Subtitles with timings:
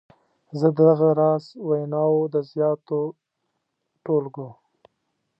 [0.59, 2.99] زه د دغه راز ویناوو د زیاتو
[4.03, 4.49] ټولګو.